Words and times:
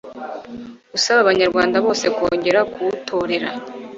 usaba 0.97 1.19
abanyarwanda 1.23 1.77
bose 1.85 2.05
kongera 2.15 2.59
kuwutorera 2.71 3.49